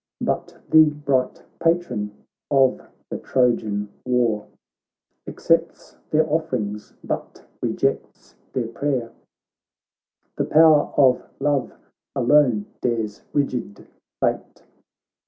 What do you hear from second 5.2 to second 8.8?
Accepts their offerings, but rejects their